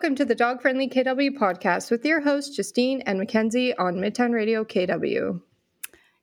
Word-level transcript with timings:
Welcome 0.00 0.16
to 0.16 0.24
the 0.24 0.34
Dog 0.34 0.62
Friendly 0.62 0.88
KW 0.88 1.36
podcast 1.36 1.90
with 1.90 2.06
your 2.06 2.22
hosts, 2.22 2.56
Justine 2.56 3.02
and 3.02 3.18
Mackenzie 3.18 3.76
on 3.76 3.96
Midtown 3.96 4.32
Radio 4.32 4.64
KW. 4.64 5.42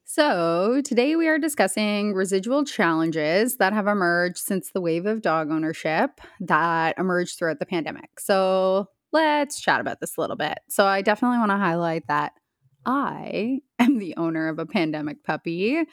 So, 0.03 0.81
today 0.83 1.15
we 1.15 1.27
are 1.27 1.37
discussing 1.37 2.15
residual 2.15 2.65
challenges 2.65 3.57
that 3.57 3.73
have 3.73 3.85
emerged 3.85 4.39
since 4.39 4.71
the 4.71 4.81
wave 4.81 5.05
of 5.05 5.21
dog 5.21 5.51
ownership 5.51 6.21
that 6.39 6.97
emerged 6.97 7.37
throughout 7.37 7.59
the 7.59 7.67
pandemic. 7.67 8.19
So, 8.19 8.87
let's 9.11 9.61
chat 9.61 9.79
about 9.79 9.99
this 9.99 10.17
a 10.17 10.21
little 10.21 10.37
bit. 10.37 10.57
So, 10.69 10.87
I 10.87 11.03
definitely 11.03 11.37
want 11.37 11.51
to 11.51 11.57
highlight 11.57 12.07
that 12.07 12.31
I 12.83 13.59
am 13.77 13.99
the 13.99 14.17
owner 14.17 14.47
of 14.47 14.57
a 14.57 14.65
pandemic 14.65 15.23
puppy. 15.23 15.83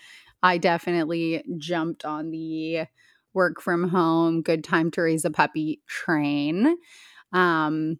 I 0.42 0.56
definitely 0.56 1.44
jumped 1.58 2.06
on 2.06 2.30
the 2.30 2.86
work 3.34 3.60
from 3.60 3.90
home, 3.90 4.40
good 4.40 4.64
time 4.64 4.90
to 4.92 5.02
raise 5.02 5.26
a 5.26 5.30
puppy 5.30 5.82
train. 5.86 6.79
Um, 7.34 7.98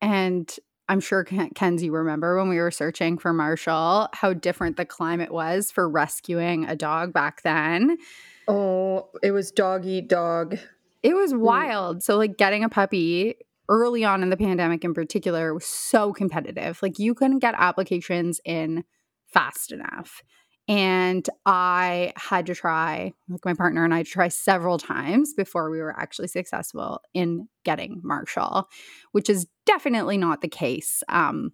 and 0.00 0.54
I'm 0.88 1.00
sure 1.00 1.24
Kenzie 1.24 1.90
remember 1.90 2.36
when 2.36 2.48
we 2.48 2.58
were 2.58 2.70
searching 2.70 3.18
for 3.18 3.32
Marshall 3.32 4.08
how 4.12 4.32
different 4.32 4.76
the 4.76 4.84
climate 4.84 5.32
was 5.32 5.72
for 5.72 5.88
rescuing 5.88 6.64
a 6.66 6.76
dog 6.76 7.12
back 7.12 7.42
then. 7.42 7.96
Oh, 8.46 9.08
it 9.22 9.32
was 9.32 9.50
dog 9.50 9.84
eat 9.84 10.08
dog. 10.08 10.58
It 11.02 11.14
was 11.14 11.32
mm. 11.32 11.40
wild. 11.40 12.04
So 12.04 12.16
like 12.16 12.36
getting 12.36 12.62
a 12.62 12.68
puppy 12.68 13.34
early 13.68 14.04
on 14.04 14.22
in 14.22 14.30
the 14.30 14.36
pandemic 14.36 14.84
in 14.84 14.94
particular 14.94 15.52
was 15.54 15.66
so 15.66 16.12
competitive. 16.12 16.80
Like 16.82 17.00
you 17.00 17.14
couldn't 17.14 17.40
get 17.40 17.54
applications 17.58 18.40
in 18.44 18.84
fast 19.26 19.72
enough. 19.72 20.22
And 20.68 21.28
I 21.44 22.12
had 22.16 22.46
to 22.46 22.54
try, 22.54 23.12
like 23.28 23.44
my 23.44 23.54
partner 23.54 23.84
and 23.84 23.94
I, 23.94 24.02
try 24.02 24.28
several 24.28 24.78
times 24.78 25.32
before 25.32 25.70
we 25.70 25.78
were 25.78 25.98
actually 25.98 26.28
successful 26.28 27.00
in 27.14 27.48
getting 27.64 28.00
Marshall, 28.02 28.68
which 29.12 29.30
is 29.30 29.46
definitely 29.64 30.18
not 30.18 30.40
the 30.40 30.48
case 30.48 31.04
um, 31.08 31.52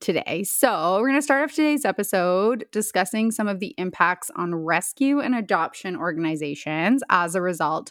today. 0.00 0.44
So, 0.44 0.98
we're 1.00 1.08
going 1.08 1.18
to 1.18 1.22
start 1.22 1.42
off 1.42 1.56
today's 1.56 1.84
episode 1.84 2.64
discussing 2.70 3.32
some 3.32 3.48
of 3.48 3.58
the 3.58 3.74
impacts 3.76 4.30
on 4.36 4.54
rescue 4.54 5.18
and 5.18 5.34
adoption 5.34 5.96
organizations 5.96 7.02
as 7.10 7.34
a 7.34 7.42
result 7.42 7.90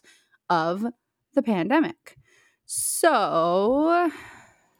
of 0.50 0.86
the 1.34 1.44
pandemic. 1.44 2.16
So, 2.66 4.09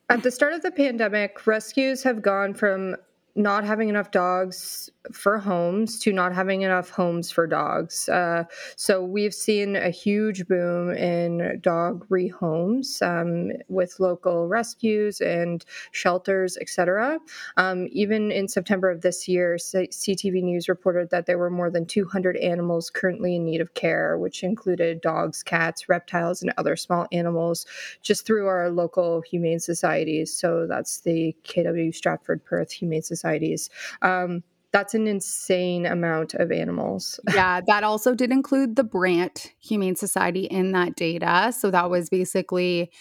at 0.09 0.23
the 0.23 0.31
start 0.31 0.53
of 0.53 0.61
the 0.61 0.71
pandemic, 0.71 1.45
rescues 1.45 2.03
have 2.03 2.21
gone 2.21 2.53
from 2.53 2.95
not 3.38 3.63
having 3.63 3.88
enough 3.88 4.09
dogs 4.11 4.89
for 5.13 5.38
homes 5.38 5.99
to 5.99 6.11
not 6.11 6.33
having 6.33 6.63
enough 6.63 6.89
homes 6.89 7.31
for 7.31 7.47
dogs. 7.47 8.09
Uh, 8.09 8.43
so 8.75 9.03
we've 9.03 9.33
seen 9.33 9.75
a 9.75 9.89
huge 9.89 10.47
boom 10.47 10.91
in 10.91 11.59
dog 11.61 12.05
rehomes 12.09 13.02
um, 13.02 13.52
with 13.69 13.99
local 13.99 14.47
rescues 14.47 15.21
and 15.21 15.63
shelters, 15.91 16.58
etc. 16.58 17.19
Um, 17.58 17.88
even 17.91 18.31
in 18.31 18.47
September 18.47 18.89
of 18.89 19.02
this 19.02 19.27
year, 19.27 19.58
C- 19.58 19.88
CTV 19.91 20.43
News 20.43 20.67
reported 20.67 21.11
that 21.11 21.27
there 21.27 21.38
were 21.38 21.52
more 21.52 21.69
than 21.69 21.85
200 21.85 22.38
animals 22.38 22.89
currently 22.89 23.35
in 23.35 23.45
need 23.45 23.61
of 23.61 23.75
care, 23.75 24.17
which 24.17 24.43
included 24.43 24.99
dogs, 25.02 25.43
cats, 25.43 25.88
reptiles, 25.88 26.41
and 26.41 26.52
other 26.58 26.75
small 26.75 27.08
animals, 27.11 27.65
just 28.02 28.25
through 28.25 28.47
our 28.47 28.69
local 28.69 29.21
humane 29.21 29.59
societies. 29.59 30.33
So 30.33 30.65
that's 30.67 31.02
the 31.02 31.35
KW 31.43 31.93
Stratford 31.93 32.43
Perth 32.43 32.71
Humane 32.71 33.03
Societies. 33.28 33.70
Um, 34.02 34.44
that's 34.72 34.94
an 34.94 35.08
insane 35.08 35.86
amount 35.86 36.33
of 36.33 36.52
animals. 36.52 37.20
yeah, 37.33 37.61
that 37.67 37.83
also 37.83 38.14
did 38.14 38.31
include 38.31 38.75
the 38.75 38.83
Brant 38.83 39.53
Humane 39.59 39.95
Society 39.95 40.45
in 40.45 40.72
that 40.73 40.95
data. 40.95 41.53
So 41.58 41.72
that 41.72 41.89
was 41.89 42.09
basically 42.09 42.92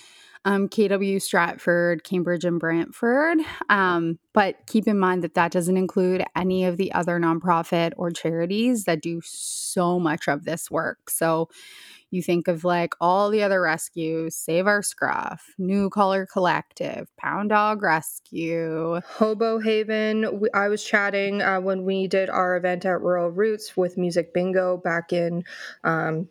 um, 0.46 0.68
KW 0.68 1.20
Stratford, 1.20 2.04
Cambridge, 2.04 2.44
and 2.44 2.60
Brantford. 2.60 3.38
Um, 3.68 4.18
but 4.32 4.54
keep 4.68 4.86
in 4.86 4.96
mind 4.98 5.24
that 5.24 5.34
that 5.34 5.50
doesn't 5.50 5.76
include 5.76 6.24
any 6.36 6.64
of 6.64 6.76
the 6.76 6.92
other 6.92 7.18
nonprofit 7.18 7.92
or 7.96 8.12
charities 8.12 8.84
that 8.84 9.02
do 9.02 9.20
so 9.24 9.98
much 9.98 10.28
of 10.28 10.44
this 10.44 10.70
work. 10.70 11.10
So 11.10 11.48
you 12.12 12.22
think 12.22 12.46
of 12.46 12.62
like 12.62 12.94
all 13.00 13.28
the 13.28 13.42
other 13.42 13.60
rescues 13.60 14.36
Save 14.36 14.68
Our 14.68 14.82
Scruff, 14.82 15.52
New 15.58 15.90
Color 15.90 16.26
Collective, 16.26 17.08
Pound 17.16 17.50
Dog 17.50 17.82
Rescue, 17.82 19.00
Hobo 19.04 19.58
Haven. 19.58 20.48
I 20.54 20.68
was 20.68 20.84
chatting 20.84 21.42
uh, 21.42 21.60
when 21.60 21.84
we 21.84 22.06
did 22.06 22.30
our 22.30 22.56
event 22.56 22.84
at 22.86 23.00
Rural 23.00 23.30
Roots 23.30 23.76
with 23.76 23.98
Music 23.98 24.32
Bingo 24.32 24.76
back 24.76 25.12
in. 25.12 25.42
Um, 25.82 26.28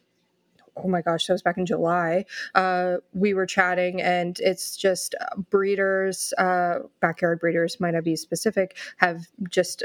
oh 0.78 0.88
my 0.88 1.02
gosh, 1.02 1.28
that 1.28 1.34
was 1.34 1.42
back 1.42 1.58
in 1.58 1.66
July. 1.66 2.26
Uh, 2.54 2.98
we 3.14 3.34
were 3.34 3.46
chatting, 3.46 4.02
and 4.02 4.40
it's 4.40 4.76
just 4.76 5.16
uh, 5.20 5.38
breeders, 5.50 6.34
uh, 6.38 6.80
backyard 7.02 7.40
breeders, 7.40 7.80
might 7.80 7.92
not 7.92 8.04
be 8.04 8.16
specific, 8.16 8.78
have 8.98 9.28
just 9.50 9.84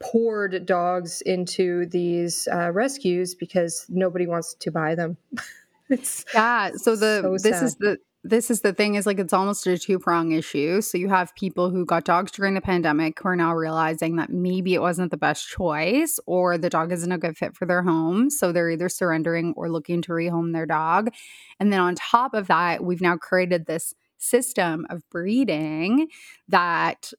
poured 0.00 0.66
dogs 0.66 1.20
into 1.22 1.86
these 1.86 2.48
uh, 2.52 2.70
rescues 2.72 3.34
because 3.34 3.86
nobody 3.88 4.26
wants 4.26 4.54
to 4.54 4.70
buy 4.70 4.94
them. 4.94 5.16
it's 5.88 6.24
yeah. 6.34 6.70
So 6.76 6.96
the 6.96 7.20
so 7.22 7.32
this 7.32 7.58
sad. 7.58 7.62
is 7.62 7.76
the 7.76 7.98
this 8.24 8.50
is 8.50 8.60
the 8.60 8.72
thing 8.72 8.94
is 8.94 9.04
like 9.04 9.18
it's 9.18 9.32
almost 9.32 9.66
a 9.66 9.76
two 9.76 9.98
prong 9.98 10.32
issue. 10.32 10.80
So 10.80 10.96
you 10.96 11.08
have 11.08 11.34
people 11.34 11.70
who 11.70 11.84
got 11.84 12.04
dogs 12.04 12.30
during 12.30 12.54
the 12.54 12.60
pandemic 12.60 13.18
who 13.18 13.28
are 13.28 13.36
now 13.36 13.52
realizing 13.52 14.16
that 14.16 14.30
maybe 14.30 14.74
it 14.74 14.80
wasn't 14.80 15.10
the 15.10 15.16
best 15.16 15.48
choice 15.48 16.20
or 16.26 16.56
the 16.56 16.70
dog 16.70 16.92
isn't 16.92 17.10
a 17.10 17.18
good 17.18 17.36
fit 17.36 17.56
for 17.56 17.66
their 17.66 17.82
home. 17.82 18.30
So 18.30 18.52
they're 18.52 18.70
either 18.70 18.88
surrendering 18.88 19.54
or 19.56 19.68
looking 19.68 20.02
to 20.02 20.12
rehome 20.12 20.52
their 20.52 20.66
dog. 20.66 21.10
And 21.58 21.72
then 21.72 21.80
on 21.80 21.96
top 21.96 22.34
of 22.34 22.46
that, 22.46 22.84
we've 22.84 23.00
now 23.00 23.16
created 23.16 23.66
this 23.66 23.92
system 24.18 24.86
of 24.88 25.02
breeding 25.10 26.06
that 26.48 27.12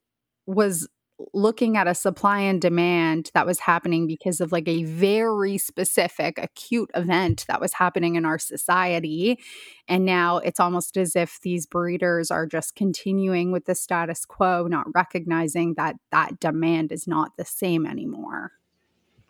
was 0.45 0.87
looking 1.33 1.77
at 1.77 1.87
a 1.87 1.95
supply 1.95 2.39
and 2.39 2.61
demand 2.61 3.31
that 3.33 3.45
was 3.45 3.59
happening 3.59 4.07
because 4.07 4.41
of 4.41 4.51
like 4.51 4.67
a 4.67 4.83
very 4.83 5.57
specific 5.57 6.37
acute 6.37 6.89
event 6.95 7.45
that 7.47 7.61
was 7.61 7.73
happening 7.73 8.15
in 8.15 8.25
our 8.25 8.39
society 8.39 9.39
and 9.87 10.05
now 10.05 10.37
it's 10.37 10.59
almost 10.59 10.97
as 10.97 11.15
if 11.15 11.39
these 11.41 11.65
breeders 11.65 12.31
are 12.31 12.45
just 12.45 12.75
continuing 12.75 13.51
with 13.51 13.65
the 13.65 13.75
status 13.75 14.25
quo 14.25 14.67
not 14.67 14.87
recognizing 14.93 15.73
that 15.75 15.95
that 16.11 16.39
demand 16.39 16.91
is 16.91 17.07
not 17.07 17.31
the 17.37 17.45
same 17.45 17.85
anymore 17.85 18.51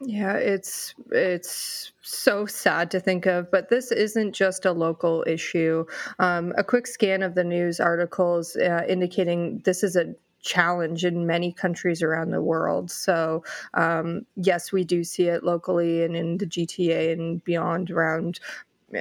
yeah, 0.05 0.33
it's 0.33 0.95
it's 1.11 1.91
so 2.01 2.45
sad 2.45 2.91
to 2.91 2.99
think 2.99 3.25
of, 3.25 3.49
but 3.51 3.69
this 3.69 3.91
isn't 3.91 4.33
just 4.33 4.65
a 4.65 4.71
local 4.71 5.23
issue. 5.27 5.85
Um, 6.19 6.53
a 6.57 6.63
quick 6.63 6.87
scan 6.87 7.23
of 7.23 7.35
the 7.35 7.43
news 7.43 7.79
articles 7.79 8.55
uh, 8.55 8.83
indicating 8.87 9.61
this 9.65 9.83
is 9.83 9.95
a 9.95 10.13
challenge 10.43 11.03
in 11.05 11.25
many 11.25 11.51
countries 11.51 12.03
around 12.03 12.31
the 12.31 12.41
world. 12.41 12.91
So, 12.91 13.43
um, 13.73 14.25
yes, 14.35 14.71
we 14.71 14.83
do 14.83 15.03
see 15.03 15.23
it 15.23 15.43
locally 15.43 16.03
and 16.03 16.15
in 16.15 16.37
the 16.37 16.45
GTA 16.45 17.13
and 17.13 17.43
beyond 17.43 17.89
around 17.89 18.39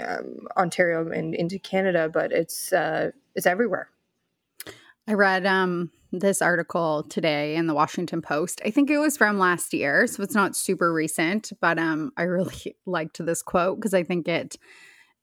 um, 0.00 0.47
Ontario 0.56 1.10
and 1.10 1.34
into 1.34 1.58
Canada, 1.58 2.08
but 2.08 2.32
it's 2.32 2.72
uh, 2.72 3.10
it's 3.34 3.47
everywhere. 3.47 3.88
I 5.08 5.14
read 5.14 5.44
um, 5.44 5.91
this 6.12 6.41
article 6.41 7.02
today 7.02 7.56
in 7.56 7.66
the 7.66 7.75
Washington 7.75 8.22
Post. 8.22 8.60
I 8.64 8.70
think 8.70 8.88
it 8.88 8.98
was 8.98 9.16
from 9.16 9.38
last 9.38 9.75
year, 9.75 10.06
so 10.06 10.22
it's 10.22 10.34
not 10.34 10.54
super 10.54 10.92
recent, 10.92 11.52
but 11.60 11.78
um, 11.78 12.12
I 12.16 12.22
really 12.22 12.76
liked 12.86 13.25
this 13.25 13.42
quote 13.42 13.78
because 13.78 13.94
I 13.94 14.04
think 14.04 14.28
it 14.28 14.56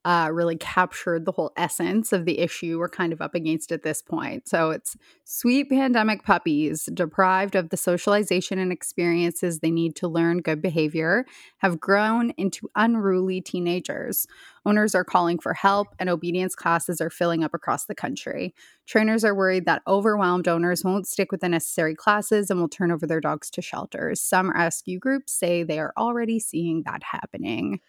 uh, 0.05 0.29
really 0.31 0.55
captured 0.55 1.25
the 1.25 1.31
whole 1.31 1.51
essence 1.57 2.13
of 2.13 2.23
the 2.25 2.39
issue 2.39 2.79
we're 2.79 2.87
kind 2.87 3.11
of 3.11 3.21
up 3.21 3.35
against 3.35 3.71
at 3.71 3.83
this 3.83 4.01
point. 4.01 4.47
So 4.47 4.71
it's 4.71 4.95
sweet 5.25 5.69
pandemic 5.69 6.23
puppies, 6.23 6.87
deprived 6.93 7.55
of 7.55 7.69
the 7.69 7.77
socialization 7.77 8.59
and 8.59 8.71
experiences 8.71 9.59
they 9.59 9.71
need 9.71 9.97
to 9.97 10.07
learn 10.07 10.39
good 10.39 10.61
behavior, 10.61 11.25
have 11.57 11.81
grown 11.81 12.31
into 12.37 12.69
unruly 12.75 13.41
teenagers. 13.41 14.25
Owners 14.65 14.95
are 14.95 15.03
calling 15.03 15.37
for 15.37 15.53
help, 15.53 15.89
and 15.99 16.09
obedience 16.09 16.55
classes 16.55 17.01
are 17.01 17.09
filling 17.09 17.43
up 17.43 17.53
across 17.53 17.85
the 17.85 17.95
country. 17.95 18.53
Trainers 18.85 19.25
are 19.25 19.35
worried 19.35 19.65
that 19.65 19.81
overwhelmed 19.85 20.47
owners 20.47 20.83
won't 20.83 21.07
stick 21.07 21.31
with 21.31 21.41
the 21.41 21.49
necessary 21.49 21.95
classes 21.95 22.49
and 22.49 22.59
will 22.59 22.69
turn 22.69 22.91
over 22.91 23.05
their 23.05 23.21
dogs 23.21 23.49
to 23.51 23.61
shelters. 23.61 24.21
Some 24.21 24.49
rescue 24.51 24.97
groups 24.97 25.33
say 25.33 25.63
they 25.63 25.79
are 25.79 25.93
already 25.97 26.39
seeing 26.39 26.83
that 26.85 27.03
happening. 27.03 27.81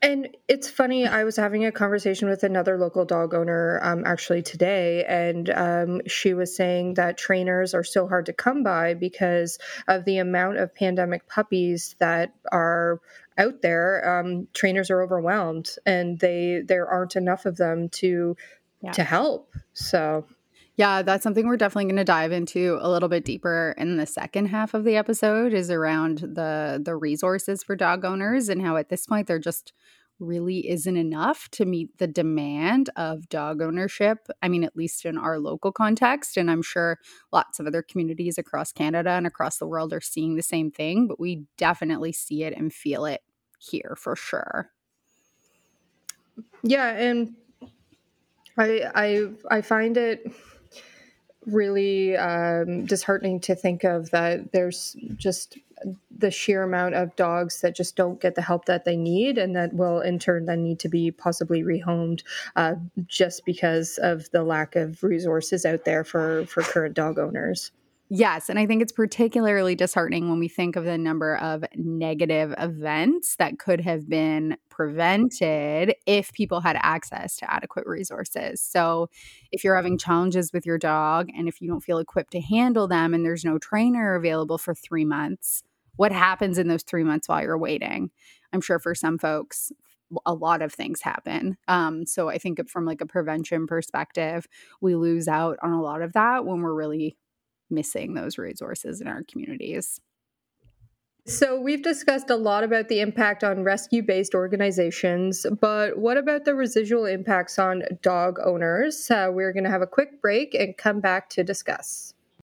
And 0.00 0.36
it's 0.46 0.70
funny, 0.70 1.08
I 1.08 1.24
was 1.24 1.36
having 1.36 1.66
a 1.66 1.72
conversation 1.72 2.28
with 2.28 2.44
another 2.44 2.78
local 2.78 3.04
dog 3.04 3.34
owner 3.34 3.80
um, 3.82 4.04
actually 4.06 4.42
today, 4.42 5.04
and 5.04 5.50
um, 5.50 6.00
she 6.06 6.34
was 6.34 6.54
saying 6.54 6.94
that 6.94 7.18
trainers 7.18 7.74
are 7.74 7.82
so 7.82 8.06
hard 8.06 8.26
to 8.26 8.32
come 8.32 8.62
by 8.62 8.94
because 8.94 9.58
of 9.88 10.04
the 10.04 10.18
amount 10.18 10.58
of 10.58 10.72
pandemic 10.72 11.28
puppies 11.28 11.96
that 11.98 12.32
are 12.52 13.00
out 13.38 13.60
there. 13.60 14.20
Um, 14.20 14.46
trainers 14.54 14.88
are 14.88 15.02
overwhelmed, 15.02 15.74
and 15.84 16.20
they 16.20 16.62
there 16.64 16.86
aren't 16.86 17.16
enough 17.16 17.44
of 17.44 17.56
them 17.56 17.88
to 17.88 18.36
yeah. 18.82 18.92
to 18.92 19.02
help. 19.02 19.52
So 19.72 20.26
yeah, 20.78 21.02
that's 21.02 21.24
something 21.24 21.48
we're 21.48 21.56
definitely 21.56 21.86
going 21.86 21.96
to 21.96 22.04
dive 22.04 22.30
into 22.30 22.78
a 22.80 22.88
little 22.88 23.08
bit 23.08 23.24
deeper 23.24 23.74
in 23.76 23.96
the 23.96 24.06
second 24.06 24.46
half 24.46 24.74
of 24.74 24.84
the 24.84 24.94
episode 24.94 25.52
is 25.52 25.72
around 25.72 26.18
the 26.18 26.80
the 26.82 26.94
resources 26.94 27.64
for 27.64 27.74
dog 27.74 28.04
owners 28.04 28.48
and 28.48 28.62
how 28.62 28.76
at 28.76 28.88
this 28.88 29.04
point 29.04 29.26
they're 29.26 29.40
just 29.40 29.72
really 30.20 30.68
isn't 30.70 30.96
enough 30.96 31.48
to 31.50 31.64
meet 31.64 31.98
the 31.98 32.06
demand 32.06 32.90
of 32.94 33.28
dog 33.28 33.60
ownership. 33.60 34.28
I 34.40 34.48
mean, 34.48 34.62
at 34.62 34.76
least 34.76 35.04
in 35.04 35.18
our 35.18 35.40
local 35.40 35.72
context. 35.72 36.36
And 36.36 36.48
I'm 36.48 36.62
sure 36.62 36.98
lots 37.32 37.58
of 37.58 37.66
other 37.66 37.82
communities 37.82 38.38
across 38.38 38.72
Canada 38.72 39.10
and 39.10 39.26
across 39.26 39.58
the 39.58 39.66
world 39.66 39.92
are 39.92 40.00
seeing 40.00 40.36
the 40.36 40.42
same 40.42 40.70
thing, 40.70 41.08
but 41.08 41.18
we 41.18 41.44
definitely 41.56 42.12
see 42.12 42.44
it 42.44 42.56
and 42.56 42.72
feel 42.72 43.04
it 43.04 43.22
here 43.58 43.96
for 43.98 44.14
sure. 44.14 44.70
Yeah. 46.62 46.90
And 46.90 47.34
I, 48.56 48.84
I, 48.94 49.28
I 49.50 49.60
find 49.60 49.96
it 49.96 50.32
really 51.48 52.16
um, 52.16 52.84
disheartening 52.86 53.40
to 53.40 53.54
think 53.54 53.84
of 53.84 54.10
that 54.10 54.52
there's 54.52 54.96
just 55.16 55.58
the 56.16 56.30
sheer 56.30 56.62
amount 56.64 56.94
of 56.94 57.14
dogs 57.16 57.60
that 57.60 57.76
just 57.76 57.96
don't 57.96 58.20
get 58.20 58.34
the 58.34 58.42
help 58.42 58.64
that 58.64 58.84
they 58.84 58.96
need 58.96 59.38
and 59.38 59.54
that 59.54 59.72
will 59.72 60.00
in 60.00 60.18
turn 60.18 60.44
then 60.46 60.62
need 60.62 60.78
to 60.80 60.88
be 60.88 61.10
possibly 61.10 61.62
rehomed 61.62 62.22
uh, 62.56 62.74
just 63.06 63.44
because 63.44 63.98
of 63.98 64.28
the 64.30 64.42
lack 64.42 64.74
of 64.76 65.02
resources 65.02 65.64
out 65.64 65.84
there 65.84 66.04
for 66.04 66.44
for 66.46 66.62
current 66.62 66.94
dog 66.94 67.18
owners 67.18 67.70
Yes. 68.10 68.48
And 68.48 68.58
I 68.58 68.64
think 68.66 68.80
it's 68.80 68.92
particularly 68.92 69.74
disheartening 69.74 70.30
when 70.30 70.38
we 70.38 70.48
think 70.48 70.76
of 70.76 70.84
the 70.84 70.96
number 70.96 71.36
of 71.36 71.62
negative 71.74 72.54
events 72.56 73.36
that 73.36 73.58
could 73.58 73.82
have 73.82 74.08
been 74.08 74.56
prevented 74.70 75.94
if 76.06 76.32
people 76.32 76.60
had 76.60 76.78
access 76.80 77.36
to 77.36 77.52
adequate 77.52 77.86
resources. 77.86 78.62
So, 78.62 79.10
if 79.52 79.62
you're 79.62 79.76
having 79.76 79.98
challenges 79.98 80.54
with 80.54 80.64
your 80.64 80.78
dog 80.78 81.28
and 81.36 81.48
if 81.48 81.60
you 81.60 81.68
don't 81.68 81.82
feel 81.82 81.98
equipped 81.98 82.32
to 82.32 82.40
handle 82.40 82.88
them 82.88 83.12
and 83.12 83.26
there's 83.26 83.44
no 83.44 83.58
trainer 83.58 84.14
available 84.14 84.56
for 84.56 84.74
three 84.74 85.04
months, 85.04 85.62
what 85.96 86.12
happens 86.12 86.56
in 86.56 86.68
those 86.68 86.82
three 86.84 87.04
months 87.04 87.28
while 87.28 87.42
you're 87.42 87.58
waiting? 87.58 88.10
I'm 88.54 88.62
sure 88.62 88.78
for 88.78 88.94
some 88.94 89.18
folks, 89.18 89.70
a 90.24 90.32
lot 90.32 90.62
of 90.62 90.72
things 90.72 91.02
happen. 91.02 91.58
Um, 91.68 92.06
so 92.06 92.30
I 92.30 92.38
think 92.38 92.66
from 92.70 92.86
like 92.86 93.02
a 93.02 93.06
prevention 93.06 93.66
perspective, 93.66 94.46
we 94.80 94.94
lose 94.94 95.28
out 95.28 95.58
on 95.62 95.72
a 95.72 95.82
lot 95.82 96.00
of 96.00 96.14
that 96.14 96.46
when 96.46 96.62
we're 96.62 96.72
really 96.72 97.16
missing 97.70 98.14
those 98.14 98.38
resources 98.38 99.00
in 99.00 99.08
our 99.08 99.22
communities. 99.30 100.00
So, 101.26 101.60
we've 101.60 101.82
discussed 101.82 102.30
a 102.30 102.36
lot 102.36 102.64
about 102.64 102.88
the 102.88 103.00
impact 103.00 103.44
on 103.44 103.62
rescue 103.62 104.02
based 104.02 104.34
organizations, 104.34 105.44
but 105.60 105.98
what 105.98 106.16
about 106.16 106.46
the 106.46 106.54
residual 106.54 107.04
impacts 107.04 107.58
on 107.58 107.82
dog 108.00 108.38
owners? 108.42 109.10
Uh, 109.10 109.28
we're 109.30 109.52
going 109.52 109.64
to 109.64 109.70
have 109.70 109.82
a 109.82 109.86
quick 109.86 110.22
break 110.22 110.54
and 110.54 110.74
come 110.78 111.00
back 111.00 111.28
to 111.30 111.44
discuss. 111.44 112.14